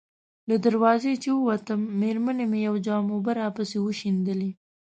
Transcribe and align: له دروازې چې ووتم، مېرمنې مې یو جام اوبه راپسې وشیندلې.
له 0.49 0.55
دروازې 0.65 1.13
چې 1.23 1.29
ووتم، 1.33 1.79
مېرمنې 2.01 2.45
مې 2.51 2.59
یو 2.67 2.75
جام 2.85 3.05
اوبه 3.13 3.31
راپسې 3.41 3.77
وشیندلې. 3.81 4.51